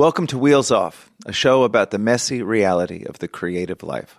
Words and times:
Welcome 0.00 0.28
to 0.28 0.38
Wheels 0.38 0.70
Off, 0.70 1.10
a 1.26 1.32
show 1.34 1.62
about 1.62 1.90
the 1.90 1.98
messy 1.98 2.42
reality 2.42 3.04
of 3.04 3.18
the 3.18 3.28
creative 3.28 3.82
life. 3.82 4.16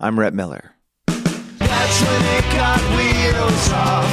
I'm 0.00 0.18
Rhett 0.18 0.34
Miller. 0.34 0.74
That's 1.06 2.00
when 2.02 2.22
it 2.34 2.42
got 2.50 2.80
wheels 2.96 3.70
off. 3.70 4.10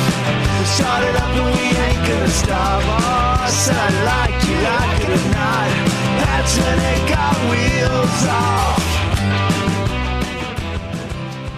We 0.59 0.65
started 0.65 1.15
up 1.15 1.23
and 1.23 1.45
we 1.55 1.63
ain't 1.75 2.07
gonna 2.07 2.27
stop. 2.27 2.83
Oh, 2.85 3.49
said 3.49 3.75
I 3.75 3.89
like 4.05 4.45
you, 4.47 4.53
like 4.61 5.01
it 5.01 5.09
or 5.09 5.25
not. 5.33 5.69
That's 6.21 6.53
when 6.59 6.77
it 6.93 7.09
got 7.09 7.35
wheels 7.49 8.21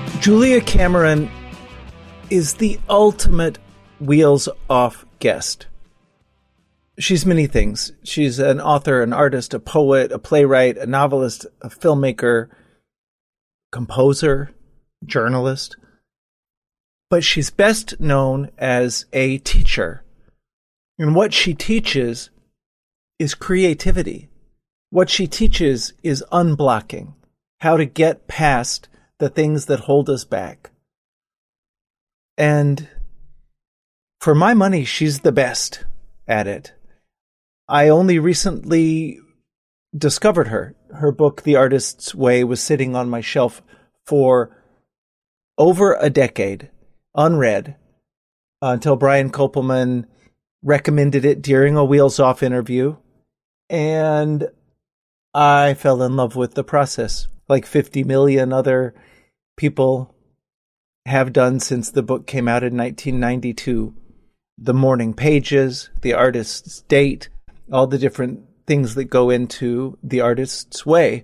off. 0.07 0.21
Julia 0.21 0.61
Cameron 0.61 1.29
is 2.29 2.53
the 2.53 2.79
ultimate 2.87 3.59
wheels 3.99 4.47
off 4.69 5.05
guest. 5.19 5.67
She's 6.99 7.25
many 7.25 7.47
things. 7.47 7.91
She's 8.03 8.37
an 8.37 8.61
author, 8.61 9.01
an 9.01 9.13
artist, 9.13 9.53
a 9.53 9.59
poet, 9.59 10.11
a 10.11 10.19
playwright, 10.19 10.77
a 10.77 10.85
novelist, 10.85 11.47
a 11.61 11.69
filmmaker, 11.69 12.49
composer, 13.71 14.51
journalist. 15.03 15.75
But 17.09 17.23
she's 17.23 17.49
best 17.49 17.99
known 17.99 18.51
as 18.57 19.05
a 19.11 19.39
teacher. 19.39 20.03
And 20.99 21.15
what 21.15 21.33
she 21.33 21.53
teaches 21.55 22.29
is 23.17 23.33
creativity. 23.33 24.29
What 24.91 25.09
she 25.09 25.25
teaches 25.25 25.93
is 26.03 26.23
unblocking, 26.31 27.13
how 27.61 27.77
to 27.77 27.85
get 27.85 28.27
past 28.27 28.87
the 29.17 29.29
things 29.29 29.65
that 29.65 29.81
hold 29.81 30.09
us 30.09 30.25
back. 30.25 30.69
And 32.37 32.87
for 34.21 34.35
my 34.35 34.53
money, 34.53 34.85
she's 34.85 35.21
the 35.21 35.31
best 35.31 35.85
at 36.27 36.47
it. 36.47 36.73
I 37.67 37.89
only 37.89 38.19
recently 38.19 39.19
discovered 39.95 40.47
her. 40.49 40.75
Her 40.91 41.11
book, 41.11 41.43
The 41.43 41.55
Artist's 41.55 42.13
Way, 42.13 42.43
was 42.43 42.61
sitting 42.61 42.95
on 42.95 43.09
my 43.09 43.21
shelf 43.21 43.61
for 44.05 44.63
over 45.57 45.95
a 45.95 46.09
decade, 46.09 46.69
unread, 47.15 47.75
until 48.61 48.95
Brian 48.95 49.29
Koppelman 49.29 50.05
recommended 50.63 51.25
it 51.25 51.41
during 51.41 51.77
a 51.77 51.85
Wheels 51.85 52.19
Off 52.19 52.43
interview. 52.43 52.97
And 53.69 54.49
I 55.33 55.73
fell 55.73 56.03
in 56.03 56.15
love 56.15 56.35
with 56.35 56.55
the 56.55 56.63
process, 56.63 57.27
like 57.47 57.65
50 57.65 58.03
million 58.03 58.53
other 58.53 58.93
people 59.57 60.15
have 61.05 61.33
done 61.33 61.59
since 61.59 61.91
the 61.91 62.03
book 62.03 62.27
came 62.27 62.47
out 62.47 62.63
in 62.63 62.77
1992. 62.77 63.93
The 64.57 64.73
morning 64.73 65.13
pages, 65.13 65.89
the 66.01 66.13
artist's 66.13 66.81
date, 66.81 67.29
all 67.73 67.87
the 67.87 67.97
different 67.97 68.41
things 68.65 68.95
that 68.95 69.05
go 69.05 69.29
into 69.29 69.97
the 70.03 70.21
artist's 70.21 70.85
way. 70.85 71.23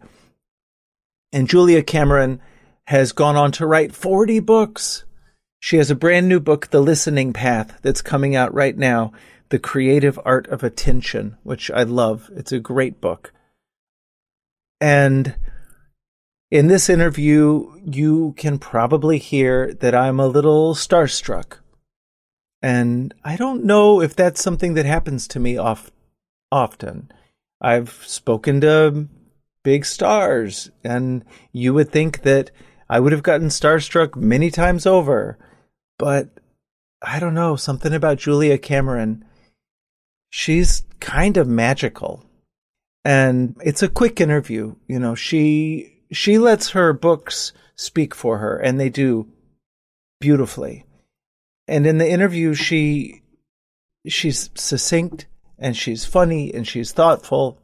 And 1.31 1.47
Julia 1.47 1.83
Cameron 1.83 2.41
has 2.85 3.11
gone 3.11 3.35
on 3.35 3.51
to 3.53 3.67
write 3.67 3.93
40 3.93 4.39
books. 4.39 5.05
She 5.59 5.77
has 5.77 5.91
a 5.91 5.95
brand 5.95 6.27
new 6.27 6.39
book, 6.39 6.71
The 6.71 6.81
Listening 6.81 7.33
Path, 7.33 7.79
that's 7.81 8.01
coming 8.01 8.35
out 8.35 8.53
right 8.53 8.75
now, 8.75 9.11
The 9.49 9.59
Creative 9.59 10.19
Art 10.25 10.47
of 10.47 10.63
Attention, 10.63 11.37
which 11.43 11.69
I 11.69 11.83
love. 11.83 12.29
It's 12.35 12.51
a 12.51 12.59
great 12.59 12.99
book. 12.99 13.31
And 14.81 15.35
in 16.49 16.67
this 16.67 16.89
interview, 16.89 17.79
you 17.85 18.33
can 18.37 18.57
probably 18.57 19.19
hear 19.19 19.73
that 19.75 19.93
I'm 19.93 20.19
a 20.19 20.27
little 20.27 20.73
starstruck. 20.73 21.59
And 22.61 23.13
I 23.23 23.35
don't 23.35 23.65
know 23.65 24.01
if 24.01 24.15
that's 24.15 24.41
something 24.41 24.73
that 24.73 24.85
happens 24.85 25.27
to 25.29 25.39
me 25.39 25.57
off, 25.57 25.91
often. 26.51 27.11
I've 27.61 27.91
spoken 28.05 28.61
to 28.61 29.07
big 29.63 29.85
stars, 29.85 30.71
and 30.83 31.25
you 31.51 31.73
would 31.73 31.91
think 31.91 32.21
that 32.23 32.51
I 32.89 32.99
would 32.99 33.11
have 33.11 33.23
gotten 33.23 33.49
starstruck 33.49 34.15
many 34.15 34.49
times 34.49 34.85
over. 34.85 35.37
But 35.97 36.29
I 37.01 37.19
don't 37.19 37.33
know, 37.33 37.55
something 37.55 37.93
about 37.93 38.17
Julia 38.17 38.57
Cameron. 38.57 39.25
She's 40.29 40.83
kind 40.99 41.37
of 41.37 41.47
magical. 41.47 42.25
And 43.05 43.57
it's 43.63 43.83
a 43.83 43.89
quick 43.89 44.19
interview. 44.19 44.75
You 44.87 44.99
know, 44.99 45.15
she 45.15 46.01
she 46.11 46.37
lets 46.37 46.71
her 46.71 46.93
books 46.93 47.53
speak 47.75 48.13
for 48.13 48.39
her, 48.39 48.57
and 48.57 48.79
they 48.79 48.89
do 48.89 49.27
beautifully. 50.19 50.85
And 51.67 51.85
in 51.85 51.97
the 51.97 52.09
interview, 52.09 52.53
she 52.53 53.21
she's 54.07 54.49
succinct 54.55 55.27
and 55.59 55.75
she's 55.75 56.05
funny 56.05 56.53
and 56.53 56.67
she's 56.67 56.91
thoughtful. 56.91 57.59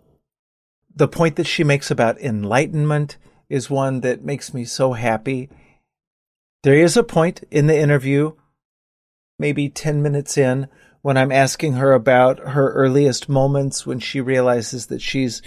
The 0.95 1.07
point 1.07 1.35
that 1.37 1.47
she 1.47 1.63
makes 1.63 1.89
about 1.89 2.19
enlightenment 2.19 3.17
is 3.49 3.69
one 3.69 4.01
that 4.01 4.23
makes 4.23 4.53
me 4.53 4.65
so 4.65 4.93
happy. 4.93 5.49
There 6.63 6.75
is 6.75 6.97
a 6.97 7.03
point 7.03 7.43
in 7.51 7.67
the 7.67 7.77
interview, 7.77 8.33
maybe 9.37 9.69
10 9.69 10.01
minutes 10.01 10.37
in, 10.37 10.67
when 11.01 11.17
I'm 11.17 11.31
asking 11.31 11.73
her 11.73 11.93
about 11.93 12.39
her 12.39 12.73
earliest 12.73 13.29
moments 13.29 13.85
when 13.85 13.99
she 13.99 14.21
realizes 14.21 14.87
that 14.87 15.01
she's 15.01 15.41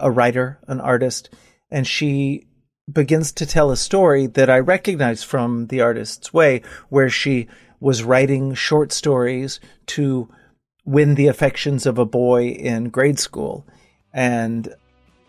a 0.00 0.10
writer, 0.10 0.58
an 0.66 0.80
artist, 0.80 1.30
and 1.70 1.86
she 1.86 2.48
begins 2.92 3.32
to 3.32 3.46
tell 3.46 3.70
a 3.70 3.76
story 3.76 4.26
that 4.26 4.50
I 4.50 4.58
recognize 4.58 5.22
from 5.22 5.68
The 5.68 5.80
Artist's 5.80 6.32
Way, 6.34 6.62
where 6.88 7.08
she 7.08 7.48
was 7.78 8.02
writing 8.02 8.54
short 8.54 8.92
stories 8.92 9.60
to 9.86 10.28
win 10.84 11.14
the 11.14 11.28
affections 11.28 11.86
of 11.86 11.98
a 11.98 12.04
boy 12.04 12.48
in 12.48 12.90
grade 12.90 13.18
school. 13.18 13.64
And 14.12 14.72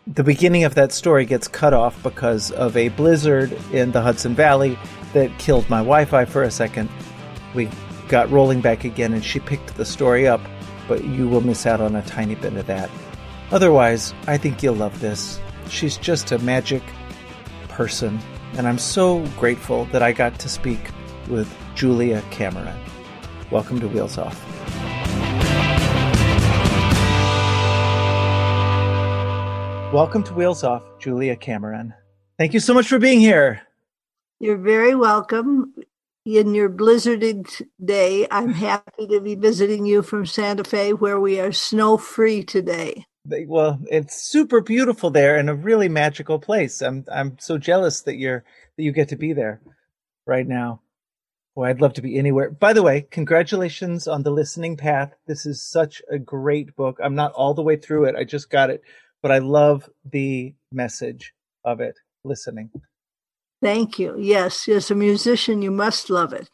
the 0.06 0.24
beginning 0.24 0.64
of 0.64 0.76
that 0.76 0.92
story 0.92 1.26
gets 1.26 1.48
cut 1.48 1.74
off 1.74 2.02
because 2.04 2.52
of 2.52 2.78
a 2.78 2.90
blizzard 2.90 3.52
in 3.72 3.92
the 3.92 4.02
Hudson 4.02 4.36
Valley 4.36 4.78
that 5.14 5.38
killed 5.40 5.70
my 5.70 5.80
Wi 5.80 6.06
Fi 6.06 6.26
for 6.26 6.44
a 6.44 6.52
second. 6.52 6.90
We 7.54 7.70
got 8.08 8.30
rolling 8.30 8.62
back 8.62 8.84
again, 8.84 9.14
and 9.14 9.24
she 9.24 9.40
picked 9.40 9.76
the 9.76 9.86
story 9.86 10.28
up, 10.28 10.42
but 10.88 11.04
you 11.04 11.28
will 11.28 11.42
miss 11.42 11.66
out 11.66 11.82
on 11.82 11.96
a 11.96 12.04
tiny 12.04 12.36
bit 12.36 12.54
of 12.54 12.68
that. 12.68 12.90
Otherwise, 13.52 14.14
I 14.28 14.38
think 14.38 14.62
you'll 14.62 14.76
love 14.76 15.00
this. 15.00 15.40
She's 15.70 15.98
just 15.98 16.32
a 16.32 16.40
magic 16.40 16.84
person, 17.70 18.20
and 18.58 18.68
I'm 18.68 18.78
so 18.78 19.26
grateful 19.38 19.86
that 19.86 20.04
I 20.04 20.12
got 20.12 20.38
to 20.40 20.50
speak 20.50 20.80
with 21.30 21.52
Julia 21.74 22.22
Cameron. 22.30 22.78
Welcome 23.50 23.80
to 23.80 23.88
Wheels 23.88 24.18
Off. 24.18 24.95
Welcome 29.96 30.24
to 30.24 30.34
Wheels 30.34 30.66
Off, 30.66 30.84
Julia 31.00 31.38
Cameron. 31.38 31.94
Thank 32.38 32.54
you 32.54 32.60
so 32.60 32.74
much 32.74 32.90
for 32.90 33.00
being 33.00 33.22
here. 33.22 33.62
You're 34.42 34.58
very 34.58 34.94
welcome. 34.94 35.74
In 36.26 36.54
your 36.54 36.68
blizzarded 36.68 37.66
day, 37.82 38.28
I'm 38.30 38.52
happy 38.68 39.08
to 39.08 39.22
be 39.22 39.36
visiting 39.36 39.86
you 39.86 40.02
from 40.02 40.26
Santa 40.26 40.66
Fe, 40.66 40.92
where 40.92 41.18
we 41.18 41.40
are 41.40 41.54
snow 41.54 41.96
free 41.96 42.44
today. 42.44 43.06
Well, 43.26 43.80
it's 43.90 44.22
super 44.22 44.60
beautiful 44.60 45.12
there 45.12 45.38
and 45.38 45.50
a 45.50 45.56
really 45.56 45.88
magical 45.88 46.40
place. 46.40 46.82
I'm 46.82 47.06
I'm 47.10 47.38
so 47.40 47.58
jealous 47.58 48.02
that 48.02 48.18
you're 48.18 48.44
that 48.76 48.84
you 48.84 48.92
get 48.92 49.08
to 49.10 49.16
be 49.16 49.32
there 49.32 49.62
right 50.28 50.46
now. 50.46 50.82
Boy, 51.56 51.68
I'd 51.68 51.80
love 51.80 51.94
to 51.94 52.02
be 52.02 52.20
anywhere. 52.20 52.52
By 52.52 52.74
the 52.74 52.84
way, 52.84 53.08
congratulations 53.10 54.10
on 54.10 54.24
the 54.24 54.30
listening 54.30 54.76
path. 54.76 55.14
This 55.26 55.46
is 55.46 55.62
such 55.62 56.02
a 56.12 56.20
great 56.20 56.76
book. 56.76 57.00
I'm 57.02 57.16
not 57.16 57.32
all 57.32 57.54
the 57.54 57.64
way 57.64 57.78
through 57.78 58.10
it. 58.10 58.16
I 58.18 58.26
just 58.26 58.50
got 58.50 58.70
it 58.70 58.84
but 59.26 59.32
I 59.32 59.40
love 59.40 59.90
the 60.12 60.54
message 60.72 61.34
of 61.64 61.80
it, 61.82 61.96
listening. 62.24 62.70
Thank 63.60 63.98
you. 63.98 64.16
Yes, 64.20 64.68
as 64.70 64.92
a 64.92 64.94
musician, 64.94 65.64
you 65.64 65.72
must 65.72 66.12
love 66.12 66.32
it. 66.32 66.48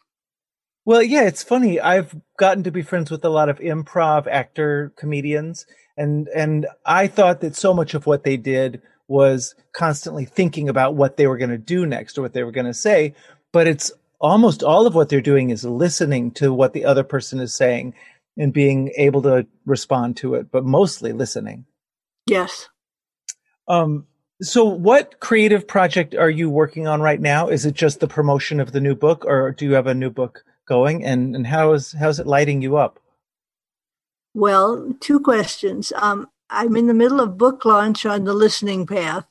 Well, 0.85 1.03
yeah, 1.03 1.23
it's 1.23 1.43
funny. 1.43 1.81
I've 1.81 2.15
gotten 2.39 2.63
to 2.63 2.71
be 2.71 2.81
friends 2.81 3.11
with 3.11 3.25
a 3.25 3.29
lot 3.29 3.49
of 3.49 3.59
improv 3.59 4.25
actor 4.25 4.93
comedians, 4.95 5.65
and 5.97 6.29
and 6.29 6.65
I 6.85 7.07
thought 7.07 7.41
that 7.41 7.57
so 7.57 7.73
much 7.73 7.93
of 7.93 8.05
what 8.05 8.23
they 8.23 8.37
did 8.37 8.81
was 9.09 9.53
constantly 9.73 10.23
thinking 10.23 10.69
about 10.69 10.95
what 10.95 11.17
they 11.17 11.27
were 11.27 11.37
going 11.37 11.49
to 11.49 11.57
do 11.57 11.85
next 11.85 12.17
or 12.17 12.21
what 12.21 12.31
they 12.31 12.45
were 12.45 12.53
going 12.53 12.67
to 12.67 12.73
say, 12.73 13.13
but 13.51 13.67
it's 13.67 13.91
almost 14.21 14.63
all 14.63 14.87
of 14.87 14.95
what 14.95 15.09
they're 15.09 15.19
doing 15.19 15.49
is 15.49 15.65
listening 15.65 16.31
to 16.35 16.53
what 16.53 16.71
the 16.71 16.85
other 16.85 17.03
person 17.03 17.41
is 17.41 17.53
saying 17.53 17.93
and 18.37 18.53
being 18.53 18.93
able 18.95 19.21
to 19.23 19.45
respond 19.65 20.15
to 20.15 20.35
it, 20.35 20.49
but 20.53 20.63
mostly 20.63 21.11
listening. 21.11 21.65
Yes. 22.27 22.69
Um, 23.67 24.07
So, 24.41 24.65
what 24.65 25.19
creative 25.19 25.67
project 25.67 26.15
are 26.15 26.29
you 26.29 26.49
working 26.49 26.87
on 26.87 26.99
right 26.99 27.21
now? 27.21 27.47
Is 27.49 27.63
it 27.65 27.75
just 27.75 27.99
the 27.99 28.07
promotion 28.07 28.59
of 28.59 28.71
the 28.71 28.81
new 28.81 28.95
book, 28.95 29.23
or 29.25 29.51
do 29.51 29.65
you 29.65 29.73
have 29.73 29.85
a 29.85 29.93
new 29.93 30.09
book 30.09 30.43
going? 30.67 31.05
And 31.05 31.35
and 31.35 31.45
how 31.45 31.73
is 31.73 31.93
how's 31.93 32.19
it 32.19 32.25
lighting 32.25 32.61
you 32.63 32.75
up? 32.77 32.99
Well, 34.33 34.95
two 34.99 35.19
questions. 35.19 35.93
Um, 35.95 36.27
I'm 36.49 36.75
in 36.75 36.87
the 36.87 36.93
middle 36.93 37.19
of 37.21 37.37
book 37.37 37.65
launch 37.65 38.05
on 38.05 38.23
the 38.23 38.33
listening 38.33 38.87
path, 38.87 39.25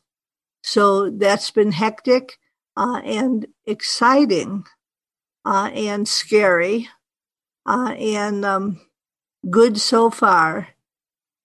so 0.62 1.10
that's 1.10 1.50
been 1.50 1.72
hectic 1.72 2.38
uh, 2.76 3.00
and 3.04 3.46
exciting 3.66 4.64
uh, 5.44 5.70
and 5.74 6.06
scary 6.06 6.88
uh, 7.66 7.94
and 7.98 8.44
um, 8.44 8.80
good 9.50 9.78
so 9.80 10.08
far. 10.10 10.68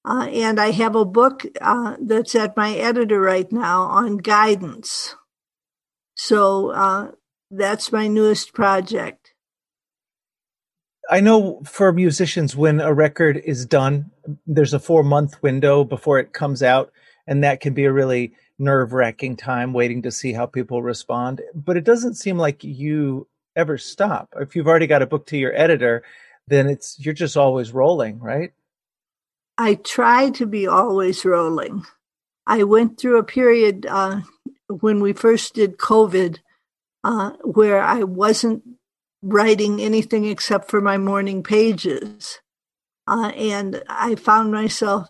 Uh, 0.06 0.28
and 0.32 0.60
I 0.60 0.72
have 0.72 0.96
a 0.96 1.04
book 1.04 1.46
uh, 1.60 1.96
that's 2.00 2.36
at 2.36 2.56
my 2.56 2.76
editor 2.76 3.20
right 3.20 3.52
now 3.52 3.84
on 3.84 4.18
guidance. 4.18 5.16
So 6.16 6.70
uh, 6.70 7.12
that's 7.50 7.92
my 7.92 8.08
newest 8.08 8.54
project. 8.54 9.34
I 11.10 11.20
know 11.20 11.62
for 11.66 11.92
musicians, 11.92 12.56
when 12.56 12.80
a 12.80 12.94
record 12.94 13.38
is 13.38 13.66
done, 13.66 14.12
there's 14.46 14.74
a 14.74 14.80
four 14.80 15.04
month 15.04 15.42
window 15.42 15.84
before 15.84 16.20
it 16.20 16.34
comes 16.34 16.64
out, 16.64 16.92
and 17.28 17.44
that 17.44 17.60
can 17.60 17.74
be 17.74 17.86
a 17.86 17.92
really 17.92 18.34
nerve 18.58 18.94
wracking 18.94 19.36
time 19.36 19.74
waiting 19.74 20.02
to 20.04 20.12
see 20.12 20.34
how 20.34 20.46
people 20.46 20.82
respond. 20.82 21.42
But 21.54 21.78
it 21.78 21.84
doesn't 21.84 22.16
seem 22.16 22.38
like 22.38 22.64
you 22.64 23.28
ever 23.56 23.78
stop. 23.78 24.34
If 24.40 24.56
you've 24.56 24.68
already 24.68 24.88
got 24.88 25.02
a 25.02 25.08
book 25.08 25.28
to 25.28 25.38
your 25.38 25.56
editor, 25.56 26.04
then 26.48 26.68
it's 26.68 26.98
you're 27.00 27.14
just 27.14 27.38
always 27.38 27.72
rolling, 27.72 28.20
right? 28.20 28.54
I 29.58 29.76
try 29.76 30.30
to 30.32 30.46
be 30.46 30.68
always 30.68 31.24
rolling. 31.24 31.86
I 32.46 32.64
went 32.64 33.00
through 33.00 33.20
a 33.20 33.24
period 33.24 33.86
uh, 33.86 34.22
when 34.68 35.00
we 35.00 35.14
first 35.14 35.54
did 35.56 35.78
COVID 35.78 36.40
uh, 37.04 37.32
where 37.44 37.82
I 37.82 38.04
wasn't 38.04 38.64
writing 39.22 39.80
anything 39.80 40.26
except 40.26 40.70
for 40.70 40.82
my 40.82 40.98
morning 40.98 41.44
pages. 41.44 42.40
Uh, 43.08 43.32
and 43.36 43.84
I 43.88 44.16
found 44.16 44.52
myself 44.52 45.08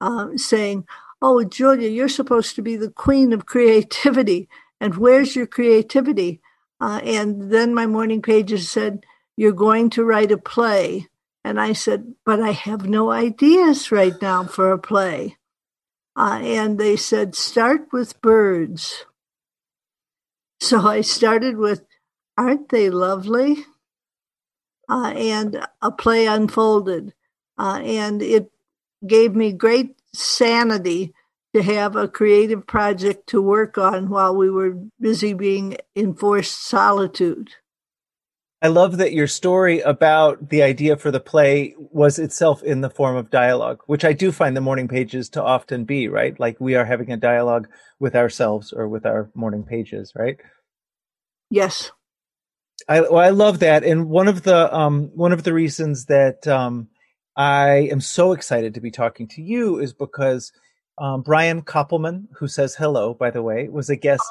uh, 0.00 0.28
saying, 0.36 0.86
Oh, 1.20 1.42
Julia, 1.42 1.88
you're 1.88 2.08
supposed 2.08 2.54
to 2.56 2.62
be 2.62 2.76
the 2.76 2.90
queen 2.90 3.32
of 3.32 3.46
creativity. 3.46 4.48
And 4.80 4.96
where's 4.96 5.34
your 5.34 5.46
creativity? 5.46 6.40
Uh, 6.80 7.00
and 7.02 7.50
then 7.50 7.74
my 7.74 7.86
morning 7.86 8.22
pages 8.22 8.70
said, 8.70 9.04
You're 9.36 9.52
going 9.52 9.90
to 9.90 10.04
write 10.04 10.30
a 10.30 10.38
play. 10.38 11.08
And 11.44 11.60
I 11.60 11.72
said, 11.72 12.14
But 12.24 12.40
I 12.40 12.50
have 12.50 12.88
no 12.88 13.10
ideas 13.10 13.90
right 13.92 14.14
now 14.20 14.44
for 14.44 14.72
a 14.72 14.78
play. 14.78 15.36
Uh, 16.16 16.40
and 16.42 16.78
they 16.78 16.96
said, 16.96 17.34
Start 17.34 17.88
with 17.92 18.20
birds. 18.20 19.04
So 20.60 20.80
I 20.80 21.02
started 21.02 21.56
with, 21.56 21.84
Aren't 22.36 22.68
they 22.68 22.90
lovely? 22.90 23.64
Uh, 24.88 25.12
and 25.16 25.66
a 25.82 25.90
play 25.90 26.26
unfolded. 26.26 27.14
Uh, 27.58 27.80
and 27.82 28.22
it 28.22 28.50
gave 29.06 29.34
me 29.34 29.52
great 29.52 29.96
sanity 30.14 31.12
to 31.54 31.62
have 31.62 31.96
a 31.96 32.08
creative 32.08 32.66
project 32.66 33.28
to 33.28 33.40
work 33.40 33.78
on 33.78 34.08
while 34.08 34.34
we 34.34 34.50
were 34.50 34.78
busy 35.00 35.32
being 35.32 35.76
in 35.94 36.14
forced 36.14 36.64
solitude. 36.66 37.50
I 38.60 38.68
love 38.68 38.96
that 38.96 39.12
your 39.12 39.28
story 39.28 39.80
about 39.80 40.48
the 40.48 40.62
idea 40.62 40.96
for 40.96 41.12
the 41.12 41.20
play 41.20 41.74
was 41.78 42.18
itself 42.18 42.62
in 42.64 42.80
the 42.80 42.90
form 42.90 43.16
of 43.16 43.30
dialogue, 43.30 43.82
which 43.86 44.04
I 44.04 44.12
do 44.12 44.32
find 44.32 44.56
the 44.56 44.60
morning 44.60 44.88
pages 44.88 45.28
to 45.30 45.42
often 45.42 45.84
be, 45.84 46.08
right? 46.08 46.38
Like 46.40 46.56
we 46.58 46.74
are 46.74 46.84
having 46.84 47.12
a 47.12 47.16
dialogue 47.16 47.68
with 48.00 48.16
ourselves 48.16 48.72
or 48.72 48.88
with 48.88 49.06
our 49.06 49.30
morning 49.34 49.62
pages, 49.62 50.12
right? 50.16 50.38
Yes. 51.50 51.92
I 52.88 53.02
well, 53.02 53.18
I 53.18 53.30
love 53.30 53.58
that, 53.60 53.84
and 53.84 54.08
one 54.08 54.28
of 54.28 54.42
the 54.42 54.74
um, 54.74 55.10
one 55.14 55.32
of 55.32 55.42
the 55.42 55.52
reasons 55.52 56.06
that 56.06 56.46
um, 56.46 56.88
I 57.36 57.88
am 57.90 58.00
so 58.00 58.32
excited 58.32 58.74
to 58.74 58.80
be 58.80 58.90
talking 58.90 59.28
to 59.28 59.42
you 59.42 59.78
is 59.78 59.92
because 59.92 60.52
um, 60.96 61.22
Brian 61.22 61.62
Koppelman, 61.62 62.28
who 62.38 62.48
says 62.48 62.74
hello, 62.74 63.14
by 63.14 63.30
the 63.30 63.42
way, 63.42 63.68
was 63.68 63.90
a 63.90 63.96
guest 63.96 64.24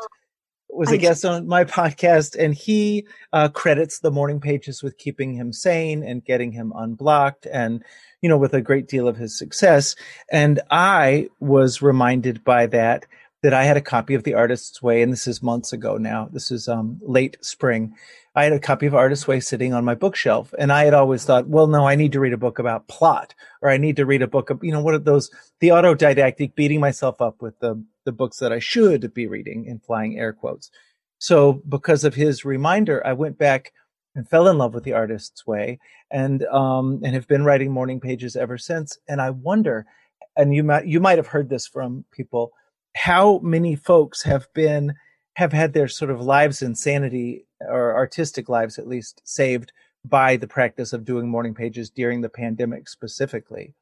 was 0.69 0.91
a 0.91 0.97
guest 0.97 1.25
on 1.25 1.47
my 1.47 1.63
podcast, 1.63 2.35
and 2.37 2.53
he 2.53 3.05
uh, 3.33 3.49
credits 3.49 3.99
the 3.99 4.11
morning 4.11 4.39
pages 4.39 4.83
with 4.83 4.97
keeping 4.97 5.33
him 5.33 5.53
sane 5.53 6.03
and 6.03 6.23
getting 6.23 6.51
him 6.51 6.73
unblocked, 6.75 7.47
and 7.51 7.83
you 8.21 8.29
know, 8.29 8.37
with 8.37 8.53
a 8.53 8.61
great 8.61 8.87
deal 8.87 9.07
of 9.07 9.17
his 9.17 9.37
success. 9.37 9.95
And 10.31 10.59
I 10.71 11.29
was 11.39 11.81
reminded 11.81 12.43
by 12.43 12.65
that 12.67 13.05
that 13.43 13.53
I 13.53 13.63
had 13.63 13.77
a 13.77 13.81
copy 13.81 14.13
of 14.13 14.23
The 14.23 14.33
Artist's 14.33 14.81
Way, 14.81 15.01
and 15.01 15.11
this 15.11 15.27
is 15.27 15.43
months 15.43 15.73
ago 15.73 15.97
now. 15.97 16.29
This 16.31 16.51
is 16.51 16.67
um, 16.67 16.99
late 17.01 17.37
spring, 17.41 17.93
I 18.37 18.43
had 18.43 18.53
a 18.53 18.59
copy 18.59 18.85
of 18.85 18.93
Artist's 18.93 19.27
Way 19.27 19.39
sitting 19.39 19.73
on 19.73 19.83
my 19.83 19.95
bookshelf, 19.95 20.53
and 20.59 20.71
I 20.71 20.85
had 20.85 20.93
always 20.93 21.25
thought, 21.25 21.47
well, 21.47 21.65
no, 21.65 21.87
I 21.87 21.95
need 21.95 22.11
to 22.11 22.19
read 22.19 22.33
a 22.33 22.37
book 22.37 22.59
about 22.59 22.87
plot, 22.87 23.33
or 23.63 23.69
I 23.71 23.77
need 23.77 23.95
to 23.95 24.05
read 24.05 24.21
a 24.21 24.27
book 24.27 24.51
of, 24.51 24.63
you 24.63 24.71
know, 24.71 24.79
what 24.79 24.93
are 24.93 24.99
those, 24.99 25.31
the 25.59 25.69
autodidactic 25.69 26.53
beating 26.53 26.79
myself 26.79 27.19
up 27.19 27.41
with 27.41 27.57
the, 27.61 27.83
the 28.05 28.11
books 28.11 28.37
that 28.37 28.53
I 28.53 28.59
should 28.59 29.11
be 29.15 29.25
reading 29.25 29.65
in 29.65 29.79
flying 29.79 30.19
air 30.19 30.33
quotes. 30.33 30.69
So 31.17 31.63
because 31.67 32.03
of 32.03 32.13
his 32.13 32.45
reminder, 32.45 33.01
I 33.07 33.13
went 33.13 33.39
back 33.39 33.73
and 34.13 34.29
fell 34.29 34.47
in 34.49 34.59
love 34.59 34.75
with 34.75 34.83
the 34.83 34.93
Artist's 34.93 35.47
Way 35.47 35.79
and, 36.11 36.43
um, 36.43 37.01
and 37.03 37.15
have 37.15 37.27
been 37.27 37.43
writing 37.43 37.71
morning 37.71 37.99
pages 37.99 38.35
ever 38.35 38.59
since. 38.59 38.99
And 39.07 39.19
I 39.19 39.31
wonder, 39.31 39.87
and 40.35 40.53
you 40.53 40.63
might, 40.63 40.85
you 40.85 40.99
might 40.99 41.17
have 41.17 41.25
heard 41.25 41.49
this 41.49 41.65
from 41.65 42.05
people, 42.11 42.51
how 42.97 43.39
many 43.39 43.75
folks 43.75 44.23
have 44.23 44.51
been, 44.53 44.95
have 45.35 45.53
had 45.53 45.73
their 45.73 45.87
sort 45.87 46.09
of 46.09 46.19
lives 46.19 46.61
in 46.61 46.73
sanity 46.73 47.45
or 47.61 47.95
artistic 47.95 48.49
lives 48.49 48.79
at 48.79 48.87
least 48.87 49.21
saved 49.23 49.71
by 50.03 50.35
the 50.35 50.47
practice 50.47 50.93
of 50.93 51.05
doing 51.05 51.29
morning 51.29 51.53
pages 51.53 51.89
during 51.89 52.21
the 52.21 52.29
pandemic 52.29 52.89
specifically? 52.89 53.75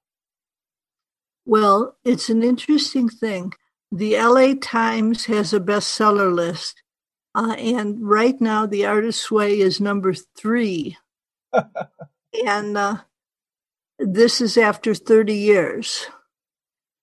Well, 1.46 1.96
it's 2.04 2.30
an 2.30 2.44
interesting 2.44 3.08
thing. 3.08 3.54
The 3.92 4.20
LA 4.20 4.56
Times 4.60 5.26
has 5.26 5.54
a 5.54 5.60
bestseller 5.60 6.34
list, 6.34 6.82
uh, 7.34 7.56
and 7.58 7.98
right 8.02 8.40
now 8.42 8.66
the 8.66 8.86
Artist's 8.86 9.32
Way 9.32 9.60
is 9.60 9.80
number 9.80 10.14
three. 10.14 10.98
and 12.46 12.78
uh, 12.78 12.98
this 13.98 14.42
is 14.42 14.58
after 14.58 14.94
30 14.94 15.34
years. 15.34 16.08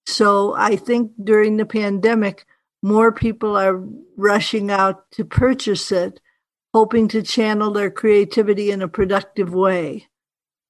So 0.06 0.54
I 0.56 0.76
think 0.76 1.12
during 1.22 1.56
the 1.56 1.66
pandemic, 1.66 2.44
more 2.82 3.12
people 3.12 3.56
are 3.56 3.82
rushing 4.16 4.70
out 4.70 5.10
to 5.12 5.24
purchase 5.24 5.92
it 5.92 6.20
hoping 6.74 7.08
to 7.08 7.22
channel 7.22 7.70
their 7.70 7.90
creativity 7.90 8.70
in 8.70 8.82
a 8.82 8.88
productive 8.88 9.52
way. 9.52 10.08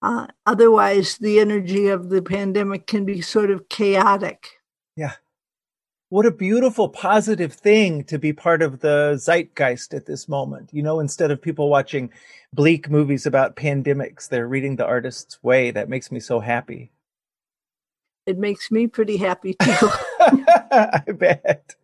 Uh, 0.02 0.26
otherwise, 0.44 1.16
the 1.18 1.38
energy 1.38 1.88
of 1.88 2.08
the 2.08 2.22
pandemic 2.22 2.86
can 2.86 3.04
be 3.04 3.20
sort 3.20 3.50
of 3.50 3.68
chaotic. 3.68 4.48
Yeah. 4.96 5.12
What 6.08 6.26
a 6.26 6.32
beautiful, 6.32 6.88
positive 6.88 7.52
thing 7.52 8.04
to 8.04 8.18
be 8.18 8.32
part 8.32 8.62
of 8.62 8.80
the 8.80 9.16
zeitgeist 9.16 9.94
at 9.94 10.06
this 10.06 10.28
moment. 10.28 10.70
You 10.72 10.82
know, 10.82 10.98
instead 10.98 11.30
of 11.30 11.40
people 11.40 11.70
watching 11.70 12.10
bleak 12.52 12.90
movies 12.90 13.24
about 13.24 13.56
pandemics, 13.56 14.28
they're 14.28 14.48
reading 14.48 14.76
The 14.76 14.84
Artist's 14.84 15.42
Way. 15.42 15.70
That 15.70 15.88
makes 15.88 16.10
me 16.10 16.20
so 16.20 16.40
happy. 16.40 16.90
It 18.26 18.38
makes 18.38 18.70
me 18.70 18.86
pretty 18.86 19.16
happy 19.16 19.54
too. 19.60 19.88
I 20.20 21.02
bet. 21.12 21.74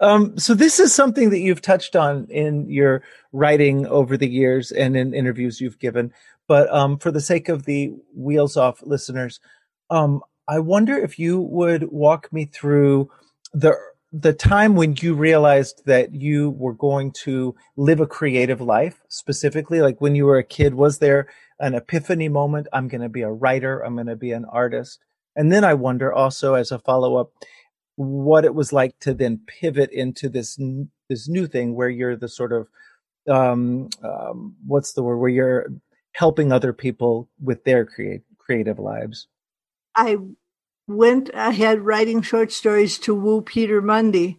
Um, 0.00 0.38
so 0.38 0.54
this 0.54 0.80
is 0.80 0.94
something 0.94 1.30
that 1.30 1.40
you've 1.40 1.62
touched 1.62 1.96
on 1.96 2.26
in 2.28 2.68
your 2.68 3.02
writing 3.32 3.86
over 3.86 4.16
the 4.16 4.28
years 4.28 4.72
and 4.72 4.96
in 4.96 5.14
interviews 5.14 5.60
you've 5.60 5.78
given. 5.78 6.12
But 6.48 6.72
um, 6.72 6.98
for 6.98 7.10
the 7.10 7.20
sake 7.20 7.48
of 7.48 7.64
the 7.64 7.92
wheels 8.14 8.56
off 8.56 8.82
listeners, 8.82 9.40
um, 9.90 10.22
I 10.48 10.58
wonder 10.58 10.96
if 10.96 11.18
you 11.18 11.40
would 11.40 11.84
walk 11.92 12.32
me 12.32 12.46
through 12.46 13.10
the 13.52 13.76
the 14.12 14.34
time 14.34 14.74
when 14.74 14.94
you 15.00 15.14
realized 15.14 15.82
that 15.86 16.14
you 16.14 16.50
were 16.50 16.74
going 16.74 17.10
to 17.10 17.54
live 17.76 18.00
a 18.00 18.06
creative 18.06 18.60
life 18.60 19.00
specifically 19.08 19.80
like 19.80 20.02
when 20.02 20.14
you 20.14 20.26
were 20.26 20.36
a 20.36 20.44
kid 20.44 20.74
was 20.74 20.98
there 20.98 21.28
an 21.60 21.74
epiphany 21.74 22.28
moment 22.28 22.66
i'm 22.74 22.88
going 22.88 23.00
to 23.00 23.08
be 23.08 23.22
a 23.22 23.30
writer 23.30 23.80
i'm 23.80 23.94
going 23.94 24.06
to 24.06 24.16
be 24.16 24.32
an 24.32 24.44
artist 24.44 24.98
and 25.36 25.52
then 25.52 25.64
i 25.64 25.74
wonder 25.74 26.12
also 26.12 26.54
as 26.54 26.70
a 26.70 26.78
follow 26.78 27.16
up 27.16 27.32
what 27.96 28.44
it 28.44 28.54
was 28.54 28.72
like 28.72 28.98
to 28.98 29.12
then 29.14 29.40
pivot 29.46 29.90
into 29.90 30.28
this 30.28 30.58
this 31.08 31.28
new 31.28 31.46
thing 31.46 31.74
where 31.74 31.90
you're 31.90 32.16
the 32.16 32.28
sort 32.28 32.52
of 32.52 32.68
um, 33.28 33.88
um, 34.02 34.56
what's 34.66 34.92
the 34.92 35.02
word 35.02 35.18
where 35.18 35.30
you're 35.30 35.66
helping 36.12 36.52
other 36.52 36.72
people 36.72 37.28
with 37.42 37.64
their 37.64 37.84
create 37.84 38.22
creative 38.38 38.78
lives. 38.78 39.28
I 39.94 40.16
went 40.88 41.30
ahead 41.32 41.80
writing 41.80 42.22
short 42.22 42.52
stories 42.52 42.98
to 42.98 43.14
woo 43.14 43.42
Peter 43.42 43.80
Mundy, 43.80 44.38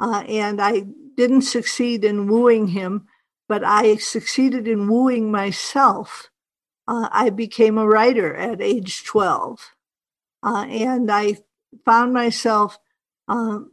uh, 0.00 0.24
and 0.28 0.60
I 0.60 0.84
didn't 1.16 1.42
succeed 1.42 2.04
in 2.04 2.28
wooing 2.28 2.68
him, 2.68 3.06
but 3.48 3.64
I 3.64 3.96
succeeded 3.96 4.68
in 4.68 4.88
wooing 4.88 5.30
myself. 5.30 6.30
Uh, 6.86 7.08
I 7.12 7.30
became 7.30 7.78
a 7.78 7.86
writer 7.86 8.34
at 8.34 8.60
age 8.60 9.04
12. 9.04 9.72
Uh, 10.42 10.66
and 10.68 11.10
I 11.10 11.36
found 11.84 12.12
myself 12.12 12.78
um, 13.28 13.72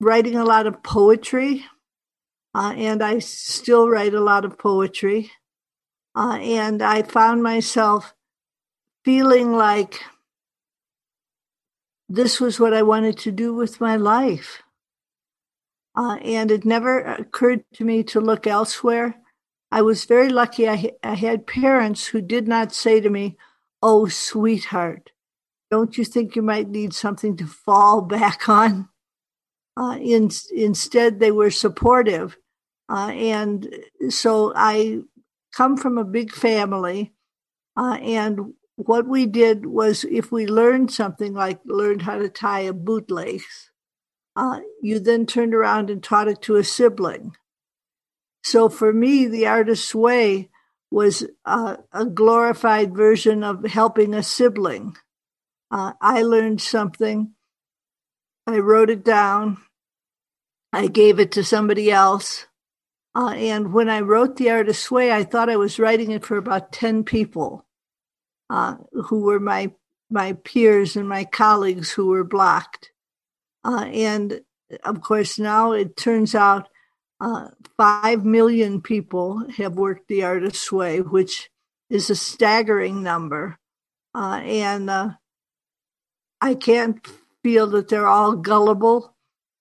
writing 0.00 0.36
a 0.36 0.44
lot 0.44 0.66
of 0.66 0.82
poetry, 0.82 1.64
uh, 2.54 2.72
and 2.76 3.02
I 3.02 3.18
still 3.18 3.88
write 3.88 4.14
a 4.14 4.20
lot 4.20 4.44
of 4.44 4.58
poetry. 4.58 5.30
Uh, 6.14 6.38
and 6.40 6.82
I 6.82 7.02
found 7.02 7.42
myself 7.42 8.14
feeling 9.04 9.52
like 9.52 10.00
this 12.08 12.40
was 12.40 12.58
what 12.58 12.72
I 12.72 12.82
wanted 12.82 13.18
to 13.18 13.32
do 13.32 13.52
with 13.52 13.80
my 13.80 13.96
life. 13.96 14.62
Uh, 15.96 16.16
and 16.16 16.50
it 16.50 16.64
never 16.64 17.00
occurred 17.00 17.64
to 17.74 17.84
me 17.84 18.02
to 18.04 18.20
look 18.20 18.46
elsewhere. 18.46 19.16
I 19.70 19.82
was 19.82 20.04
very 20.04 20.28
lucky. 20.28 20.68
I, 20.68 20.92
I 21.02 21.14
had 21.14 21.46
parents 21.46 22.06
who 22.06 22.20
did 22.20 22.46
not 22.46 22.72
say 22.72 23.00
to 23.00 23.10
me, 23.10 23.36
Oh, 23.82 24.06
sweetheart, 24.06 25.10
don't 25.70 25.98
you 25.98 26.04
think 26.04 26.36
you 26.36 26.42
might 26.42 26.68
need 26.68 26.94
something 26.94 27.36
to 27.36 27.46
fall 27.46 28.02
back 28.02 28.48
on? 28.48 28.88
Uh, 29.76 29.98
in, 30.00 30.30
instead, 30.54 31.20
they 31.20 31.30
were 31.30 31.50
supportive. 31.50 32.36
Uh, 32.88 33.10
and 33.10 33.74
so 34.08 34.52
I 34.54 35.00
come 35.52 35.76
from 35.76 35.98
a 35.98 36.04
big 36.04 36.32
family. 36.32 37.12
Uh, 37.76 37.98
and 38.00 38.54
what 38.76 39.06
we 39.06 39.26
did 39.26 39.66
was 39.66 40.04
if 40.04 40.30
we 40.30 40.46
learned 40.46 40.92
something 40.92 41.34
like 41.34 41.60
learned 41.64 42.02
how 42.02 42.18
to 42.18 42.28
tie 42.28 42.60
a 42.60 42.72
bootlace, 42.72 43.70
uh, 44.36 44.60
you 44.82 44.98
then 44.98 45.26
turned 45.26 45.54
around 45.54 45.90
and 45.90 46.02
taught 46.02 46.28
it 46.28 46.42
to 46.42 46.56
a 46.56 46.64
sibling. 46.64 47.32
So 48.44 48.68
for 48.68 48.92
me, 48.92 49.26
the 49.26 49.46
artist's 49.46 49.94
way 49.94 50.50
was 50.90 51.26
uh, 51.44 51.76
a 51.92 52.04
glorified 52.04 52.94
version 52.94 53.42
of 53.42 53.64
helping 53.64 54.14
a 54.14 54.22
sibling. 54.22 54.96
Uh, 55.70 55.92
I 56.00 56.22
learned 56.22 56.60
something. 56.60 57.32
I 58.46 58.58
wrote 58.58 58.90
it 58.90 59.04
down. 59.04 59.58
I 60.72 60.86
gave 60.86 61.18
it 61.18 61.32
to 61.32 61.44
somebody 61.44 61.90
else. 61.90 62.46
Uh, 63.14 63.30
and 63.30 63.72
when 63.72 63.88
I 63.88 64.00
wrote 64.00 64.36
The 64.36 64.50
Artist's 64.50 64.90
Way, 64.90 65.10
I 65.10 65.24
thought 65.24 65.48
I 65.48 65.56
was 65.56 65.78
writing 65.78 66.10
it 66.10 66.24
for 66.24 66.36
about 66.36 66.70
10 66.70 67.04
people 67.04 67.66
uh, 68.50 68.76
who 68.92 69.20
were 69.22 69.40
my, 69.40 69.72
my 70.10 70.34
peers 70.34 70.96
and 70.96 71.08
my 71.08 71.24
colleagues 71.24 71.90
who 71.90 72.08
were 72.08 72.24
blocked. 72.24 72.92
Uh, 73.64 73.86
and 73.92 74.40
of 74.84 75.00
course, 75.00 75.38
now 75.38 75.72
it 75.72 75.96
turns 75.96 76.34
out 76.34 76.68
uh, 77.20 77.48
5 77.76 78.24
million 78.24 78.82
people 78.82 79.48
have 79.56 79.74
worked 79.74 80.08
The 80.08 80.24
Artist's 80.24 80.70
Way, 80.70 81.00
which 81.00 81.50
is 81.88 82.10
a 82.10 82.16
staggering 82.16 83.02
number. 83.02 83.58
Uh, 84.14 84.40
and 84.44 84.90
uh, 84.90 85.10
I 86.40 86.54
can't 86.54 87.06
feel 87.42 87.66
that 87.68 87.88
they're 87.88 88.08
all 88.08 88.36
gullible. 88.36 89.14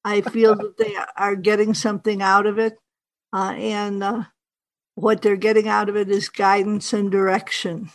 I 0.04 0.22
feel 0.22 0.56
that 0.58 0.78
they 0.78 0.96
are 1.18 1.36
getting 1.36 1.74
something 1.74 2.22
out 2.22 2.46
of 2.46 2.60
it. 2.60 2.78
Uh, 3.34 3.54
and 3.58 4.04
uh, 4.04 4.24
what 4.96 5.22
they're 5.22 5.36
getting 5.36 5.68
out 5.68 5.90
of 5.90 5.96
it 5.96 6.10
is 6.10 6.30
guidance 6.30 6.94
and 6.94 7.12
direction. 7.12 7.90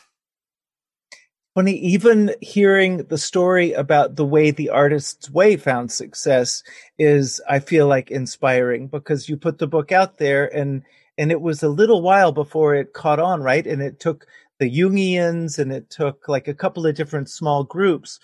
Funny, 1.54 1.72
even 1.78 2.32
hearing 2.40 2.98
the 3.08 3.18
story 3.18 3.72
about 3.72 4.14
the 4.14 4.24
way 4.24 4.52
the 4.52 4.68
artist's 4.68 5.28
way 5.28 5.56
found 5.56 5.90
success 5.90 6.62
is, 6.96 7.40
I 7.48 7.58
feel 7.58 7.88
like, 7.88 8.10
inspiring 8.10 8.86
because 8.86 9.28
you 9.28 9.36
put 9.36 9.58
the 9.58 9.66
book 9.66 9.90
out 9.90 10.18
there 10.18 10.46
and 10.54 10.82
and 11.18 11.30
it 11.30 11.40
was 11.40 11.62
a 11.62 11.68
little 11.68 12.00
while 12.00 12.32
before 12.32 12.74
it 12.74 12.94
caught 12.94 13.18
on, 13.18 13.42
right? 13.42 13.66
And 13.66 13.82
it 13.82 14.00
took 14.00 14.26
the 14.58 14.70
Jungians 14.70 15.58
and 15.58 15.72
it 15.72 15.90
took 15.90 16.28
like 16.28 16.48
a 16.48 16.54
couple 16.54 16.86
of 16.86 16.94
different 16.94 17.28
small 17.28 17.64
groups 17.64 18.20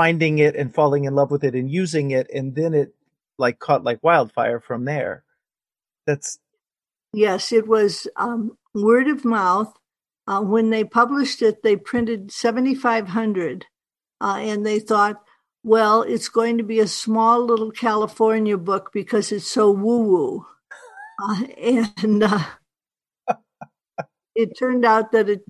finding 0.00 0.38
it 0.38 0.56
and 0.56 0.74
falling 0.74 1.04
in 1.04 1.14
love 1.14 1.30
with 1.30 1.44
it 1.44 1.54
and 1.54 1.70
using 1.70 2.10
it 2.10 2.26
and 2.32 2.54
then 2.54 2.72
it 2.72 2.94
like 3.36 3.58
caught 3.58 3.84
like 3.84 4.02
wildfire 4.02 4.58
from 4.58 4.86
there. 4.86 5.24
That's 6.06 6.38
yes 7.12 7.52
it 7.52 7.68
was 7.68 8.08
um, 8.16 8.56
word 8.74 9.08
of 9.08 9.26
mouth. 9.26 9.70
Uh, 10.26 10.40
when 10.40 10.70
they 10.70 10.84
published 10.84 11.42
it 11.42 11.62
they 11.62 11.76
printed 11.76 12.32
7500 12.32 13.66
uh, 14.22 14.38
and 14.40 14.64
they 14.64 14.78
thought 14.78 15.22
well 15.64 16.00
it's 16.00 16.30
going 16.30 16.56
to 16.56 16.64
be 16.64 16.80
a 16.80 16.86
small 16.86 17.44
little 17.44 17.70
california 17.70 18.56
book 18.56 18.90
because 18.94 19.32
it's 19.32 19.46
so 19.46 19.70
woo 19.70 20.02
woo 20.10 20.46
uh, 21.22 21.42
and 21.60 22.22
uh, 22.22 22.44
it 24.34 24.56
turned 24.58 24.84
out 24.84 25.12
that 25.12 25.28
it 25.28 25.42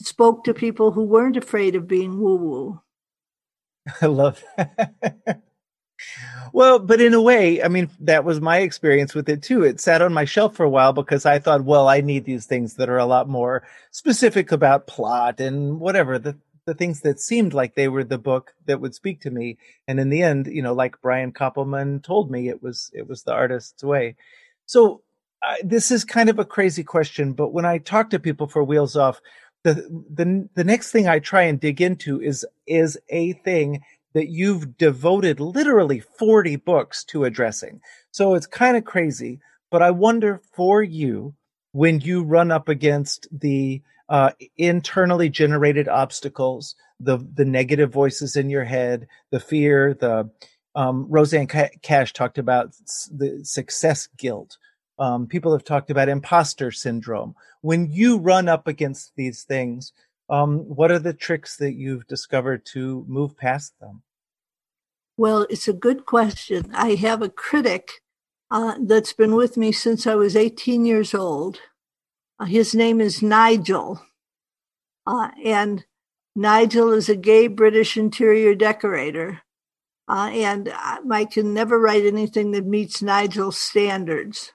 spoke 0.00 0.44
to 0.44 0.52
people 0.52 0.90
who 0.90 1.04
weren't 1.04 1.36
afraid 1.36 1.74
of 1.76 1.86
being 1.86 2.18
woo 2.18 2.36
woo 2.36 2.80
I 4.00 4.06
love 4.06 4.42
that. 4.56 5.42
well, 6.52 6.78
but 6.78 7.00
in 7.00 7.14
a 7.14 7.20
way, 7.20 7.62
I 7.62 7.68
mean, 7.68 7.90
that 8.00 8.24
was 8.24 8.40
my 8.40 8.58
experience 8.58 9.14
with 9.14 9.28
it 9.28 9.42
too. 9.42 9.62
It 9.62 9.80
sat 9.80 10.02
on 10.02 10.12
my 10.12 10.24
shelf 10.24 10.54
for 10.54 10.64
a 10.64 10.70
while 10.70 10.92
because 10.92 11.26
I 11.26 11.38
thought, 11.38 11.64
well, 11.64 11.88
I 11.88 12.00
need 12.00 12.24
these 12.24 12.46
things 12.46 12.74
that 12.74 12.88
are 12.88 12.98
a 12.98 13.06
lot 13.06 13.28
more 13.28 13.66
specific 13.90 14.52
about 14.52 14.86
plot 14.86 15.40
and 15.40 15.80
whatever 15.80 16.18
the 16.18 16.36
the 16.66 16.74
things 16.74 17.00
that 17.02 17.20
seemed 17.20 17.52
like 17.52 17.74
they 17.74 17.88
were 17.88 18.04
the 18.04 18.18
book 18.18 18.54
that 18.64 18.80
would 18.80 18.94
speak 18.94 19.20
to 19.20 19.30
me. 19.30 19.58
And 19.86 20.00
in 20.00 20.08
the 20.08 20.22
end, 20.22 20.46
you 20.46 20.62
know, 20.62 20.72
like 20.72 21.00
Brian 21.02 21.30
Koppelman 21.32 22.02
told 22.02 22.30
me, 22.30 22.48
it 22.48 22.62
was 22.62 22.90
it 22.94 23.06
was 23.06 23.22
the 23.22 23.32
artist's 23.32 23.84
way. 23.84 24.16
So 24.66 25.02
uh, 25.42 25.56
this 25.62 25.90
is 25.90 26.04
kind 26.04 26.30
of 26.30 26.38
a 26.38 26.44
crazy 26.44 26.82
question, 26.82 27.32
but 27.34 27.52
when 27.52 27.66
I 27.66 27.78
talk 27.78 28.10
to 28.10 28.18
people 28.18 28.46
for 28.46 28.64
Wheels 28.64 28.96
Off, 28.96 29.20
the 29.64 30.04
the 30.12 30.48
the 30.54 30.64
next 30.64 30.92
thing 30.92 31.08
I 31.08 31.18
try 31.18 31.42
and 31.42 31.58
dig 31.58 31.80
into 31.80 32.20
is 32.20 32.46
is 32.66 32.98
a 33.08 33.32
thing 33.32 33.82
that 34.12 34.28
you've 34.28 34.76
devoted 34.78 35.40
literally 35.40 35.98
40 35.98 36.54
books 36.56 37.02
to 37.06 37.24
addressing. 37.24 37.80
So 38.12 38.34
it's 38.34 38.46
kind 38.46 38.76
of 38.76 38.84
crazy, 38.84 39.40
but 39.72 39.82
I 39.82 39.90
wonder 39.90 40.40
for 40.52 40.84
you 40.84 41.34
when 41.72 42.00
you 42.00 42.22
run 42.22 42.52
up 42.52 42.68
against 42.68 43.26
the 43.32 43.82
uh, 44.08 44.30
internally 44.56 45.28
generated 45.30 45.88
obstacles, 45.88 46.76
the 47.00 47.18
the 47.34 47.44
negative 47.44 47.90
voices 47.90 48.36
in 48.36 48.50
your 48.50 48.64
head, 48.64 49.08
the 49.30 49.40
fear, 49.40 49.94
the 49.94 50.30
um, 50.76 51.06
Rosanne 51.08 51.46
Cash 51.46 52.12
talked 52.12 52.38
about 52.38 52.74
the 53.10 53.40
success 53.44 54.08
guilt. 54.16 54.58
Um, 54.98 55.26
people 55.26 55.52
have 55.52 55.64
talked 55.64 55.90
about 55.90 56.08
imposter 56.08 56.70
syndrome. 56.70 57.34
When 57.60 57.90
you 57.90 58.18
run 58.18 58.48
up 58.48 58.68
against 58.68 59.12
these 59.16 59.42
things, 59.42 59.92
um, 60.30 60.58
what 60.60 60.90
are 60.90 60.98
the 60.98 61.12
tricks 61.12 61.56
that 61.56 61.74
you've 61.74 62.06
discovered 62.06 62.64
to 62.66 63.04
move 63.08 63.36
past 63.36 63.78
them? 63.80 64.02
Well, 65.16 65.46
it's 65.50 65.68
a 65.68 65.72
good 65.72 66.06
question. 66.06 66.70
I 66.74 66.94
have 66.94 67.22
a 67.22 67.28
critic 67.28 68.02
uh, 68.50 68.74
that's 68.80 69.12
been 69.12 69.34
with 69.34 69.56
me 69.56 69.72
since 69.72 70.06
I 70.06 70.14
was 70.14 70.36
18 70.36 70.84
years 70.84 71.14
old. 71.14 71.60
Uh, 72.38 72.46
his 72.46 72.74
name 72.74 73.00
is 73.00 73.22
Nigel. 73.22 74.00
Uh, 75.06 75.30
and 75.44 75.84
Nigel 76.34 76.92
is 76.92 77.08
a 77.08 77.16
gay 77.16 77.46
British 77.46 77.96
interior 77.96 78.54
decorator. 78.54 79.42
Uh, 80.08 80.30
and 80.32 80.72
I 80.72 81.24
can 81.24 81.54
never 81.54 81.78
write 81.78 82.04
anything 82.04 82.50
that 82.50 82.66
meets 82.66 83.00
Nigel's 83.00 83.58
standards. 83.58 84.52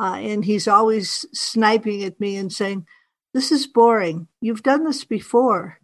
Uh, 0.00 0.18
and 0.20 0.44
he's 0.44 0.68
always 0.68 1.26
sniping 1.32 2.04
at 2.04 2.20
me 2.20 2.36
and 2.36 2.52
saying, 2.52 2.86
This 3.34 3.50
is 3.50 3.66
boring. 3.66 4.28
You've 4.40 4.62
done 4.62 4.84
this 4.84 5.04
before. 5.04 5.80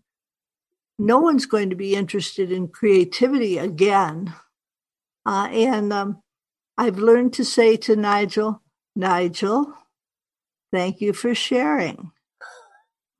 No 0.99 1.19
one's 1.19 1.47
going 1.47 1.71
to 1.71 1.77
be 1.77 1.97
interested 1.97 2.53
in 2.53 2.69
creativity 2.69 3.59
again. 3.59 4.33
Uh, 5.27 5.49
and 5.51 5.93
um, 5.93 6.23
I've 6.79 6.99
learned 6.99 7.33
to 7.35 7.45
say 7.45 7.77
to 7.79 7.97
Nigel, 7.97 8.63
Nigel, 8.95 9.75
thank 10.73 11.01
you 11.01 11.13
for 11.13 11.35
sharing. 11.35 12.13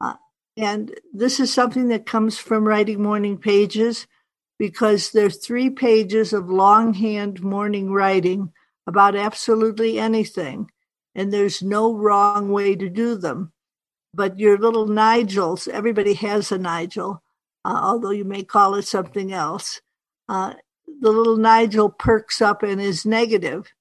Uh, 0.01 0.15
and 0.57 0.95
this 1.13 1.41
is 1.41 1.53
something 1.53 1.89
that 1.89 2.07
comes 2.07 2.39
from 2.39 2.69
writing 2.69 3.03
morning 3.03 3.39
pages 3.39 4.07
because 4.59 5.11
there's 5.11 5.45
three 5.45 5.71
pages 5.71 6.33
of 6.33 6.49
longhand 6.49 7.43
morning 7.43 7.91
writing 7.91 8.53
about 8.87 9.17
absolutely 9.17 9.99
anything 9.99 10.71
and 11.15 11.33
there's 11.33 11.63
no 11.63 11.95
wrong 11.95 12.51
way 12.51 12.75
to 12.75 12.89
do 12.89 13.17
them. 13.17 13.53
But 14.13 14.39
your 14.39 14.59
little 14.59 14.87
Nigels, 14.87 15.69
everybody 15.69 16.15
has 16.15 16.53
a 16.53 16.59
Nigel, 16.59 17.23
uh, 17.65 17.81
although 17.83 18.11
you 18.11 18.25
may 18.25 18.45
call 18.45 18.75
it 18.75 18.83
something 18.83 19.33
else. 19.33 19.81
Uh, 20.29 20.55
the 21.01 21.11
little 21.11 21.37
Nigel 21.37 21.91
perks 21.91 22.41
up 22.41 22.63
and 22.63 22.81
is 22.81 23.05
negative. 23.05 23.73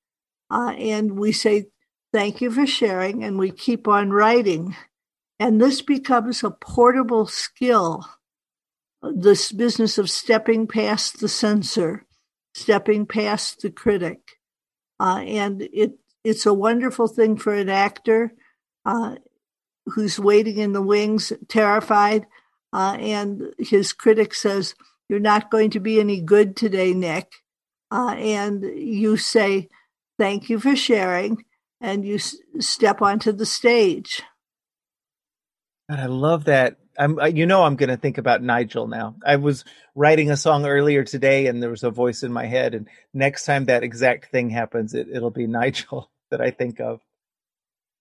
Uh, 0.50 0.74
and 0.78 1.18
we 1.18 1.32
say, 1.32 1.68
Thank 2.12 2.42
you 2.42 2.52
for 2.52 2.68
sharing, 2.68 3.24
and 3.24 3.40
we 3.40 3.50
keep 3.50 3.88
on 3.88 4.12
writing. 4.12 4.76
And 5.40 5.60
this 5.60 5.82
becomes 5.82 6.44
a 6.44 6.52
portable 6.52 7.26
skill 7.26 8.06
this 9.04 9.52
business 9.52 9.98
of 9.98 10.10
stepping 10.10 10.68
past 10.68 11.20
the 11.20 11.28
censor, 11.28 12.06
stepping 12.54 13.06
past 13.06 13.62
the 13.62 13.70
critic. 13.70 14.20
Uh, 15.00 15.24
and 15.26 15.62
it 15.62 15.94
it's 16.24 16.46
a 16.46 16.54
wonderful 16.54 17.08
thing 17.08 17.38
for 17.38 17.54
an 17.54 17.70
actor 17.70 18.34
uh, 18.86 19.16
who's 19.88 20.20
waiting 20.20 20.58
in 20.58 20.74
the 20.74 20.82
wings, 20.82 21.34
terrified, 21.48 22.26
uh, 22.72 22.98
and 23.00 23.54
his 23.60 23.94
critic 23.94 24.34
says, 24.34 24.76
"You're 25.10 25.20
not 25.20 25.52
going 25.52 25.70
to 25.72 25.80
be 25.80 26.00
any 26.00 26.22
good 26.22 26.56
today, 26.56 26.94
Nick." 26.94 27.32
uh, 27.94 28.16
and 28.18 28.64
you 28.64 29.16
say, 29.16 29.70
Thank 30.18 30.50
you 30.50 30.60
for 30.60 30.76
sharing, 30.76 31.44
and 31.82 32.06
you 32.06 32.16
s- 32.16 32.36
step 32.60 33.02
onto 33.02 33.32
the 33.32 33.46
stage. 33.46 34.22
And 35.90 36.00
I 36.00 36.06
love 36.06 36.46
that. 36.46 36.78
I'm, 36.98 37.20
you 37.36 37.48
know, 37.48 37.64
I'm 37.64 37.76
going 37.76 37.90
to 37.90 37.98
think 37.98 38.20
about 38.20 38.44
Nigel 38.44 38.88
now. 38.88 39.16
I 39.26 39.38
was 39.38 39.66
writing 39.96 40.30
a 40.30 40.38
song 40.38 40.66
earlier 40.66 41.04
today, 41.04 41.48
and 41.48 41.62
there 41.62 41.72
was 41.72 41.84
a 41.84 41.90
voice 41.90 42.22
in 42.22 42.32
my 42.32 42.46
head. 42.46 42.76
And 42.76 42.88
next 43.14 43.46
time 43.46 43.66
that 43.66 43.84
exact 43.84 44.32
thing 44.32 44.52
happens, 44.52 44.94
it, 44.94 45.08
it'll 45.12 45.32
be 45.32 45.48
Nigel 45.48 46.12
that 46.34 46.42
I 46.42 46.50
think 46.50 46.80
of. 46.80 47.00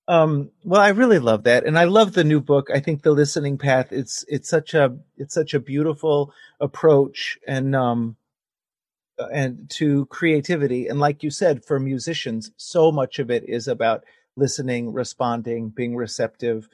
Um, 0.08 0.50
well, 0.64 0.80
I 0.80 0.88
really 0.88 1.18
love 1.18 1.44
that, 1.44 1.66
and 1.66 1.78
I 1.78 1.84
love 1.84 2.14
the 2.14 2.24
new 2.24 2.40
book. 2.40 2.68
I 2.74 2.80
think 2.80 3.02
the 3.02 3.12
listening 3.12 3.58
path. 3.58 3.92
It's 3.92 4.24
it's 4.26 4.48
such 4.48 4.72
a 4.72 4.96
it's 5.18 5.34
such 5.34 5.52
a 5.52 5.60
beautiful 5.60 6.32
approach, 6.58 7.38
and 7.46 7.76
um, 7.76 8.16
and 9.32 9.68
to 9.72 10.06
creativity. 10.06 10.88
And 10.88 10.98
like 10.98 11.22
you 11.22 11.30
said, 11.30 11.62
for 11.62 11.78
musicians, 11.78 12.50
so 12.56 12.90
much 12.90 13.18
of 13.18 13.30
it 13.30 13.44
is 13.46 13.68
about 13.68 14.04
listening, 14.34 14.94
responding, 14.94 15.68
being 15.68 15.94
receptive. 15.94 16.68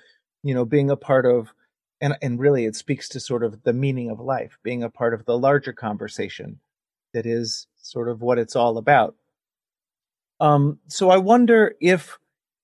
You 0.45 0.55
know, 0.55 0.65
being 0.65 0.91
a 0.91 0.97
part 0.97 1.27
of, 1.27 1.53
and 2.01 2.17
and 2.23 2.39
really, 2.39 2.67
it 2.67 2.77
speaks 2.77 3.09
to 3.11 3.21
sort 3.21 3.43
of 3.43 3.65
the 3.65 3.73
meaning 3.73 4.11
of 4.11 4.21
life, 4.21 4.59
being 4.63 4.85
a 4.85 4.91
part 4.91 5.13
of 5.13 5.25
the 5.25 5.37
larger 5.37 5.73
conversation 5.73 6.61
that 7.13 7.27
is 7.27 7.67
sort 7.83 8.09
of 8.09 8.23
what 8.23 8.39
it's 8.39 8.55
all 8.55 8.79
about. 8.79 9.17
Um, 10.41 10.79
so 10.89 11.11
I 11.11 11.19
wonder 11.19 11.75
if 11.81 12.19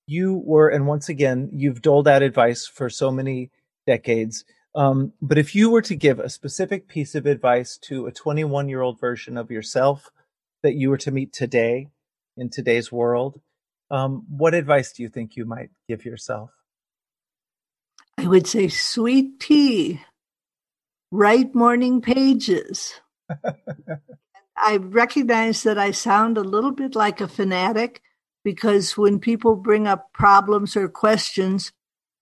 you 0.07 0.41
were, 0.45 0.69
and 0.69 0.87
once 0.87 1.09
again, 1.09 1.49
you've 1.53 1.81
doled 1.81 2.07
out 2.07 2.21
advice 2.21 2.67
for 2.67 2.89
so 2.89 3.11
many 3.11 3.51
decades. 3.87 4.45
Um, 4.75 5.13
but 5.21 5.37
if 5.37 5.55
you 5.55 5.69
were 5.69 5.81
to 5.83 5.95
give 5.95 6.19
a 6.19 6.29
specific 6.29 6.87
piece 6.87 7.15
of 7.15 7.25
advice 7.25 7.77
to 7.83 8.07
a 8.07 8.11
21 8.11 8.69
year 8.69 8.81
old 8.81 8.99
version 8.99 9.37
of 9.37 9.51
yourself 9.51 10.09
that 10.63 10.75
you 10.75 10.89
were 10.89 10.97
to 10.97 11.11
meet 11.11 11.33
today 11.33 11.89
in 12.37 12.49
today's 12.49 12.91
world, 12.91 13.39
um, 13.89 14.25
what 14.29 14.53
advice 14.53 14.91
do 14.91 15.03
you 15.03 15.09
think 15.09 15.35
you 15.35 15.45
might 15.45 15.69
give 15.87 16.05
yourself? 16.05 16.51
I 18.17 18.27
would 18.27 18.47
say, 18.47 18.67
sweet 18.67 19.39
pea, 19.39 20.01
write 21.11 21.53
morning 21.53 22.01
pages. 22.01 22.99
I 24.57 24.77
recognize 24.77 25.63
that 25.63 25.77
I 25.77 25.91
sound 25.91 26.37
a 26.37 26.41
little 26.41 26.71
bit 26.71 26.95
like 26.95 27.21
a 27.21 27.27
fanatic 27.27 28.01
because 28.43 28.97
when 28.97 29.19
people 29.19 29.55
bring 29.55 29.87
up 29.87 30.13
problems 30.13 30.75
or 30.77 30.87
questions, 30.87 31.71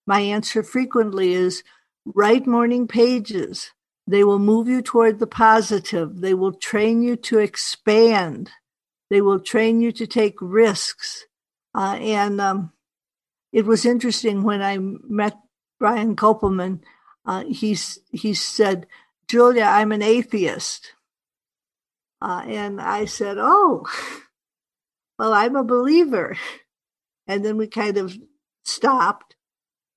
my 0.08 0.22
answer 0.22 0.64
frequently 0.64 1.34
is 1.34 1.64
write 2.06 2.48
morning 2.48 2.88
pages. 2.88 3.72
They 4.08 4.24
will 4.24 4.40
move 4.40 4.68
you 4.68 4.82
toward 4.82 5.20
the 5.20 5.28
positive. 5.28 6.22
They 6.22 6.34
will 6.34 6.54
train 6.54 7.04
you 7.04 7.16
to 7.18 7.40
expand. 7.40 8.52
They 9.10 9.22
will 9.22 9.40
train 9.40 9.80
you 9.80 9.92
to 9.94 10.08
take 10.08 10.36
risks. 10.42 11.26
Uh, 11.76 11.98
and 12.02 12.42
um, 12.42 12.74
it 13.52 13.66
was 13.66 13.86
interesting 13.86 14.44
when 14.44 14.62
I 14.62 14.78
met 14.80 15.38
Brian 15.80 16.16
Koppelman. 16.16 16.82
Uh, 17.26 17.46
he 17.46 17.78
he 18.12 18.34
said, 18.34 18.88
"Julia, 19.28 19.64
I'm 19.64 19.92
an 19.92 20.02
atheist," 20.02 20.94
uh, 22.24 22.44
and 22.48 22.82
I 22.82 23.06
said, 23.06 23.38
"Oh." 23.40 23.86
well, 25.20 25.34
I'm 25.34 25.56
a 25.56 25.64
believer. 25.64 26.36
And 27.28 27.46
then 27.46 27.58
we 27.58 27.68
kind 27.68 27.98
of 27.98 28.18
stopped. 28.66 29.36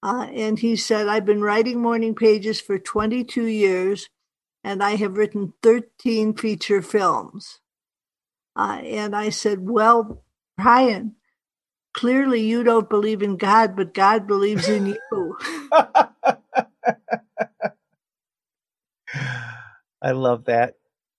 Uh, 0.03 0.29
and 0.33 0.59
he 0.59 0.77
said, 0.77 1.09
I've 1.09 1.25
been 1.25 1.41
writing 1.41 1.81
morning 1.81 2.15
pages 2.15 2.61
for 2.61 2.79
22 2.79 3.47
years, 3.47 4.09
and 4.63 4.83
I 4.83 4.97
have 4.97 5.17
written 5.17 5.55
13 5.63 6.35
feature 6.35 6.83
films. 6.83 7.61
Uh, 8.55 8.81
and 8.85 9.17
I 9.17 9.31
said, 9.31 9.69
Well, 9.69 10.23
Brian, 10.57 11.17
clearly 11.93 12.43
you 12.43 12.63
don't 12.63 12.89
believe 12.89 13.23
in 13.23 13.37
God, 13.37 13.75
but 13.75 13.95
God 13.95 14.27
believes 14.27 14.69
in 14.69 14.87
you. 14.87 14.99
I 20.01 20.13
love 20.13 20.45
that. 20.45 20.75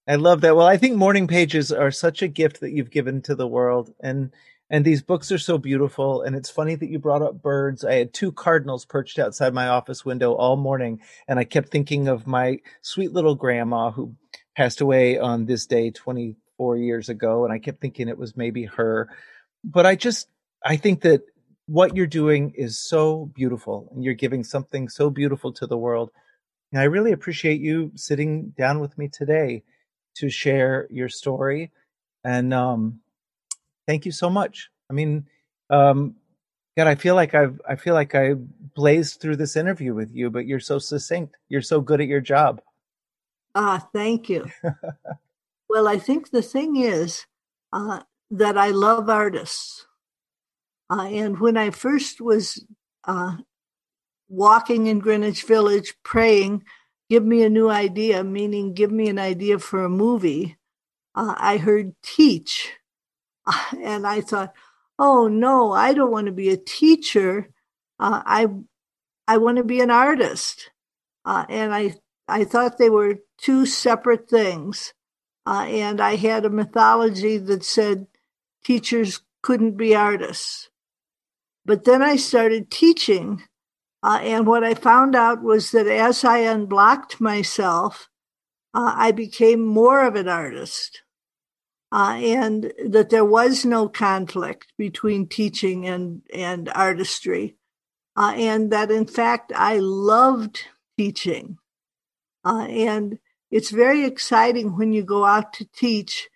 I 0.07 0.15
love 0.15 0.41
that. 0.41 0.55
Well, 0.55 0.67
I 0.67 0.77
think 0.77 0.95
morning 0.95 1.27
pages 1.27 1.71
are 1.71 1.91
such 1.91 2.21
a 2.21 2.29
gift 2.29 2.61
that 2.61 2.71
you've 2.71 2.91
given 2.91 3.21
to 3.23 3.35
the 3.35 3.47
world, 3.47 3.93
and 3.99 4.31
and 4.69 4.85
these 4.85 5.01
books 5.01 5.31
are 5.31 5.37
so 5.37 5.57
beautiful. 5.57 6.21
And 6.21 6.35
it's 6.35 6.49
funny 6.49 6.75
that 6.75 6.89
you 6.89 6.97
brought 6.97 7.21
up 7.21 7.41
birds. 7.41 7.83
I 7.83 7.95
had 7.95 8.13
two 8.13 8.31
cardinals 8.31 8.85
perched 8.85 9.19
outside 9.19 9.53
my 9.53 9.67
office 9.67 10.05
window 10.05 10.33
all 10.33 10.55
morning, 10.55 11.01
and 11.27 11.39
I 11.39 11.43
kept 11.43 11.69
thinking 11.69 12.07
of 12.07 12.25
my 12.25 12.59
sweet 12.81 13.11
little 13.11 13.35
grandma 13.35 13.91
who 13.91 14.15
passed 14.55 14.79
away 14.79 15.19
on 15.19 15.45
this 15.45 15.65
day 15.65 15.91
24 15.91 16.77
years 16.77 17.09
ago, 17.09 17.43
and 17.43 17.53
I 17.53 17.59
kept 17.59 17.81
thinking 17.81 18.07
it 18.07 18.17
was 18.17 18.37
maybe 18.37 18.63
her. 18.63 19.09
But 19.65 19.85
I 19.85 19.95
just 19.95 20.29
I 20.63 20.77
think 20.77 21.01
that 21.01 21.23
what 21.65 21.97
you're 21.97 22.07
doing 22.07 22.53
is 22.55 22.79
so 22.79 23.25
beautiful, 23.35 23.89
and 23.93 24.05
you're 24.05 24.13
giving 24.13 24.45
something 24.45 24.87
so 24.87 25.09
beautiful 25.09 25.51
to 25.53 25.67
the 25.67 25.77
world. 25.77 26.11
And 26.71 26.79
I 26.81 26.85
really 26.85 27.11
appreciate 27.11 27.59
you 27.59 27.91
sitting 27.95 28.53
down 28.57 28.79
with 28.79 28.97
me 28.97 29.09
today 29.09 29.63
to 30.19 30.29
share 30.29 30.87
your 30.89 31.09
story. 31.09 31.71
And 32.23 32.53
um, 32.53 32.99
thank 33.87 34.05
you 34.05 34.11
so 34.11 34.29
much. 34.29 34.69
I 34.89 34.93
mean, 34.93 35.27
um, 35.69 36.15
God, 36.77 36.87
I 36.87 36.95
feel 36.95 37.15
like 37.15 37.33
I've 37.33 37.59
I 37.67 37.75
feel 37.75 37.95
like 37.95 38.13
I 38.13 38.33
blazed 38.35 39.19
through 39.19 39.37
this 39.37 39.55
interview 39.55 39.95
with 39.95 40.13
you, 40.13 40.29
but 40.29 40.45
you're 40.45 40.59
so 40.59 40.77
succinct. 40.77 41.35
You're 41.49 41.63
so 41.63 41.81
good 41.81 42.01
at 42.01 42.07
your 42.07 42.21
job. 42.21 42.61
Ah, 43.55 43.87
thank 43.93 44.29
you. 44.29 44.45
well, 45.69 45.87
I 45.87 45.97
think 45.97 46.29
the 46.29 46.43
thing 46.43 46.75
is 46.75 47.25
uh, 47.73 48.01
that 48.29 48.57
I 48.57 48.69
love 48.69 49.09
artists. 49.09 49.87
Uh, 50.89 51.07
and 51.09 51.39
when 51.39 51.57
I 51.57 51.71
first 51.71 52.21
was 52.21 52.63
uh, 53.05 53.37
walking 54.29 54.87
in 54.87 54.99
Greenwich 54.99 55.43
Village 55.43 55.95
praying 56.03 56.63
give 57.09 57.25
me 57.25 57.43
a 57.43 57.49
new 57.49 57.69
idea, 57.69 58.23
meaning 58.23 58.73
give 58.73 58.91
me 58.91 59.09
an 59.09 59.19
idea 59.19 59.59
for 59.59 59.83
a 59.83 59.89
movie, 59.89 60.57
uh, 61.15 61.35
I 61.37 61.57
heard 61.57 61.95
teach. 62.01 62.73
And 63.81 64.05
I 64.05 64.21
thought, 64.21 64.53
oh 64.99 65.27
no, 65.27 65.71
I 65.71 65.93
don't 65.93 66.11
want 66.11 66.25
to 66.27 66.33
be 66.33 66.49
a 66.49 66.57
teacher. 66.57 67.49
Uh, 67.99 68.21
I, 68.25 68.47
I 69.27 69.37
want 69.37 69.57
to 69.57 69.63
be 69.63 69.79
an 69.79 69.91
artist. 69.91 70.69
Uh, 71.23 71.45
and 71.49 71.73
I, 71.73 71.95
I 72.27 72.43
thought 72.43 72.77
they 72.77 72.89
were 72.89 73.19
two 73.37 73.65
separate 73.65 74.29
things. 74.29 74.93
Uh, 75.45 75.65
and 75.69 76.01
I 76.01 76.15
had 76.15 76.43
a 76.43 76.49
mythology 76.49 77.37
that 77.37 77.63
said 77.63 78.07
teachers 78.65 79.21
couldn't 79.41 79.77
be 79.77 79.95
artists. 79.95 80.69
But 81.65 81.85
then 81.85 82.01
I 82.01 82.17
started 82.17 82.69
teaching 82.69 83.43
uh, 84.03 84.19
and 84.21 84.45
what 84.45 84.63
I 84.63 84.73
found 84.73 85.15
out 85.15 85.41
was 85.41 85.71
that 85.71 85.87
as 85.87 86.23
I 86.23 86.39
unblocked 86.39 87.19
myself, 87.19 88.09
uh, 88.73 88.93
I 88.95 89.11
became 89.11 89.65
more 89.65 90.05
of 90.05 90.15
an 90.15 90.27
artist. 90.27 91.01
Uh, 91.91 92.19
and 92.21 92.73
that 92.85 93.09
there 93.09 93.25
was 93.25 93.63
no 93.63 93.87
conflict 93.87 94.73
between 94.77 95.25
teaching 95.25 95.87
and, 95.87 96.21
and 96.33 96.69
artistry. 96.75 97.55
Uh, 98.15 98.33
and 98.35 98.71
that 98.71 98.91
in 98.91 99.07
fact, 99.07 99.53
I 99.55 99.77
loved 99.79 100.65
teaching. 100.97 101.57
Uh, 102.43 102.67
and 102.69 103.19
it's 103.49 103.69
very 103.69 104.03
exciting 104.03 104.75
when 104.75 104.91
you 104.91 105.03
go 105.03 105.23
out 105.23 105.53
to 105.53 105.65
teach 105.65 106.29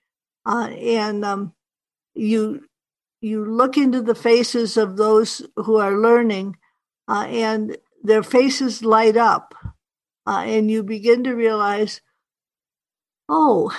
uh, 0.46 0.70
and 0.70 1.26
um, 1.26 1.54
you, 2.16 2.64
you 3.20 3.44
look 3.46 3.78
into 3.78 4.02
the 4.02 4.16
faces 4.16 4.78
of 4.78 4.96
those 4.96 5.46
who 5.58 5.78
are 5.78 6.00
learning 6.00 6.56
uh, 7.08 7.26
and 7.28 7.78
their 8.04 8.24
faces 8.24 8.84
light 8.84 9.18
up, 9.18 9.54
uh, 10.26 10.44
and 10.46 10.70
you 10.70 10.84
begin 10.84 11.24
to 11.24 11.34
realize, 11.34 12.02
oh, 13.30 13.76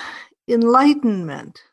enlightenment. 0.47 1.63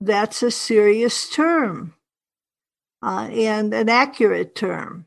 That's 0.00 0.42
a 0.42 0.50
serious 0.50 1.30
term 1.30 1.94
uh, 3.04 3.28
and 3.30 3.74
an 3.74 3.88
accurate 3.88 4.54
term. 4.54 5.06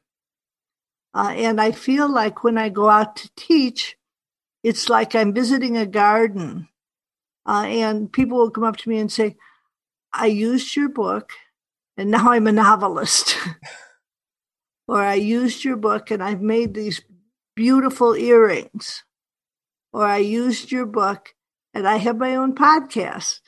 Uh, 1.14 1.34
and 1.36 1.60
I 1.60 1.72
feel 1.72 2.08
like 2.08 2.44
when 2.44 2.58
I 2.58 2.70
go 2.70 2.90
out 2.90 3.16
to 3.18 3.30
teach, 3.36 3.98
it's 4.64 4.88
like 4.88 5.16
I'm 5.16 5.34
visiting 5.34 5.76
a 5.76 5.86
garden. 5.86 6.70
Uh, 7.46 7.66
and 7.68 8.12
people 8.12 8.38
will 8.38 8.52
come 8.52 8.64
up 8.64 8.78
to 8.78 8.90
me 8.90 9.00
and 9.00 9.12
say, 9.12 9.36
I 10.14 10.28
used 10.28 10.76
your 10.76 10.90
book 10.90 11.32
and 11.96 12.12
now 12.12 12.32
I'm 12.32 12.46
a 12.46 12.52
novelist. 12.52 13.36
or 14.88 15.02
I 15.02 15.16
used 15.16 15.64
your 15.64 15.78
book 15.78 16.12
and 16.12 16.24
I've 16.24 16.42
made 16.42 16.74
these 16.74 17.02
beautiful 17.56 18.16
earrings, 18.16 19.04
or 19.92 20.06
I 20.06 20.18
used 20.18 20.72
your 20.72 20.86
book 20.86 21.34
and 21.74 21.88
I 21.88 21.98
have 21.98 22.18
my 22.18 22.36
own 22.36 22.56
podcast. 22.56 23.42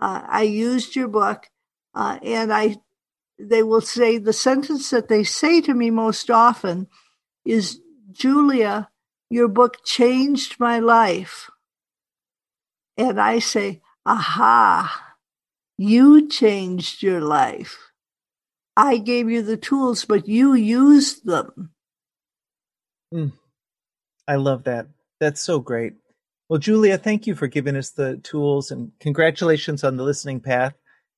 Uh, 0.00 0.22
I 0.26 0.42
used 0.42 0.96
your 0.96 1.08
book, 1.08 1.50
uh, 1.94 2.18
and 2.22 2.52
I. 2.52 2.76
They 3.38 3.64
will 3.64 3.80
say 3.80 4.18
the 4.18 4.32
sentence 4.32 4.90
that 4.90 5.08
they 5.08 5.24
say 5.24 5.60
to 5.62 5.74
me 5.74 5.90
most 5.90 6.30
often 6.30 6.88
is, 7.44 7.80
"Julia, 8.12 8.90
your 9.28 9.48
book 9.48 9.84
changed 9.84 10.60
my 10.60 10.78
life." 10.78 11.50
And 12.96 13.20
I 13.20 13.40
say, 13.40 13.82
aha, 14.06 15.16
you 15.76 16.28
changed 16.28 17.02
your 17.02 17.20
life. 17.20 17.90
I 18.76 18.98
gave 18.98 19.30
you 19.30 19.42
the 19.42 19.56
tools, 19.56 20.04
but 20.04 20.28
you 20.28 20.54
used 20.54 21.24
them. 21.24 21.70
Mm. 23.12 23.32
I 24.26 24.36
love 24.36 24.64
that. 24.64 24.88
That's 25.20 25.40
so 25.40 25.60
great. 25.60 25.94
Well, 26.48 26.58
Julia, 26.58 26.98
thank 26.98 27.26
you 27.26 27.34
for 27.34 27.46
giving 27.46 27.76
us 27.76 27.90
the 27.90 28.18
tools 28.18 28.70
and 28.70 28.92
congratulations 29.00 29.84
on 29.84 29.96
the 29.96 30.02
listening 30.02 30.40
path 30.40 30.74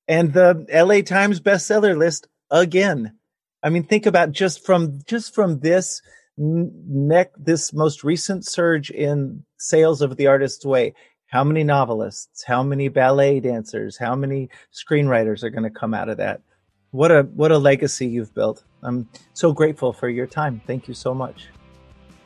and 0.07 0.33
the 0.33 0.65
LA 0.71 1.01
Times 1.01 1.39
bestseller 1.39 1.97
list 1.97 2.27
again. 2.49 3.17
I 3.63 3.69
mean, 3.69 3.83
think 3.83 4.05
about 4.05 4.31
just 4.31 4.65
from 4.65 4.99
just 5.05 5.33
from 5.35 5.59
this 5.59 6.01
neck 6.37 7.31
this 7.37 7.73
most 7.73 8.03
recent 8.03 8.45
surge 8.45 8.91
in 8.91 9.43
sales 9.57 10.01
of 10.01 10.15
the 10.15 10.27
artist's 10.27 10.65
way. 10.65 10.93
How 11.27 11.43
many 11.43 11.63
novelists, 11.63 12.43
how 12.45 12.63
many 12.63 12.87
ballet 12.87 13.41
dancers, 13.41 13.97
how 13.97 14.15
many 14.15 14.49
screenwriters 14.73 15.43
are 15.43 15.49
going 15.49 15.63
to 15.63 15.69
come 15.69 15.93
out 15.93 16.07
of 16.07 16.17
that? 16.17 16.41
What 16.91 17.11
a 17.11 17.23
what 17.23 17.51
a 17.51 17.57
legacy 17.57 18.07
you've 18.07 18.33
built. 18.33 18.63
I'm 18.81 19.09
so 19.33 19.51
grateful 19.51 19.91
for 19.91 20.09
your 20.09 20.27
time. 20.27 20.61
Thank 20.65 20.87
you 20.87 20.93
so 20.93 21.13
much. 21.13 21.47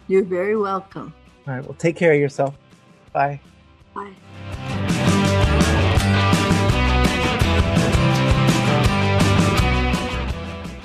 You're 0.07 0.23
very 0.23 0.55
welcome. 0.55 1.13
All 1.47 1.55
right. 1.55 1.63
Well, 1.63 1.75
take 1.75 1.95
care 1.95 2.13
of 2.13 2.19
yourself. 2.19 2.55
Bye. 3.11 3.39
Bye. 3.95 4.13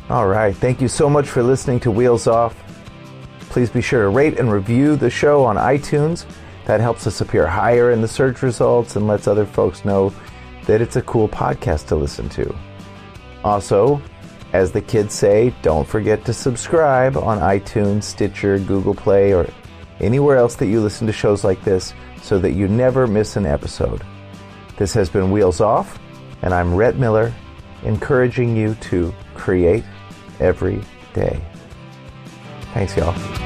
All 0.09 0.29
right. 0.29 0.55
Thank 0.57 0.81
you 0.81 0.89
so 0.89 1.11
much 1.11 1.29
for 1.29 1.43
listening 1.43 1.81
to 1.81 1.91
Wheels 1.91 2.27
Off. 2.27 2.57
Please 3.51 3.71
be 3.71 3.83
sure 3.83 4.03
to 4.03 4.09
rate 4.09 4.39
and 4.39 4.53
review 4.53 4.97
the 4.97 5.11
show 5.11 5.45
on 5.45 5.57
iTunes. 5.57 6.27
That 6.67 6.81
helps 6.81 7.07
us 7.07 7.21
appear 7.21 7.47
higher 7.47 7.91
in 7.91 8.01
the 8.01 8.09
search 8.09 8.43
results 8.43 8.97
and 8.97 9.07
lets 9.07 9.27
other 9.27 9.45
folks 9.45 9.85
know 9.85 10.13
that 10.67 10.81
it's 10.81 10.97
a 10.97 11.03
cool 11.03 11.29
podcast 11.29 11.89
to 11.89 11.97
listen 11.97 12.29
to. 12.31 12.57
Also, 13.47 14.03
as 14.53 14.73
the 14.73 14.81
kids 14.81 15.15
say, 15.15 15.55
don't 15.63 15.87
forget 15.87 16.25
to 16.25 16.33
subscribe 16.33 17.17
on 17.17 17.39
iTunes, 17.39 18.03
Stitcher, 18.03 18.59
Google 18.59 18.93
Play, 18.93 19.33
or 19.33 19.49
anywhere 20.01 20.37
else 20.37 20.57
that 20.57 20.67
you 20.67 20.81
listen 20.81 21.07
to 21.07 21.13
shows 21.13 21.45
like 21.45 21.63
this 21.63 21.95
so 22.21 22.41
that 22.41 22.55
you 22.55 22.67
never 22.67 23.07
miss 23.07 23.37
an 23.37 23.47
episode. 23.47 24.03
This 24.79 24.93
has 24.95 25.09
been 25.09 25.31
Wheels 25.31 25.61
Off, 25.61 25.97
and 26.43 26.53
I'm 26.53 26.75
Rhett 26.75 26.97
Miller, 26.97 27.33
encouraging 27.85 28.57
you 28.57 28.75
to 28.91 29.15
create 29.35 29.85
every 30.41 30.83
day. 31.15 31.41
Thanks, 32.75 32.97
y'all. 32.97 33.46